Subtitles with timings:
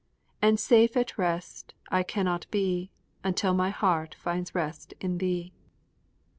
[0.41, 2.89] And safe at rest I cannot be
[3.23, 5.53] Until my heart finds rest in Thee.